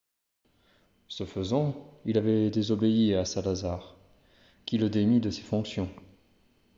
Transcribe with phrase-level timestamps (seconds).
[1.07, 3.99] Ce faisant, il avait désobéi à Salazar,
[4.65, 5.91] qui le démit de ses fonctions.